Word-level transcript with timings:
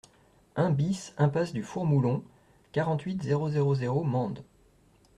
un 0.55 0.71
BIS 0.71 1.13
impasse 1.19 1.53
du 1.53 1.61
Four 1.61 1.85
Moulon, 1.85 2.23
quarante-huit, 2.71 3.21
zéro 3.21 3.49
zéro 3.49 3.75
zéro, 3.75 4.03
Mende 4.03 4.43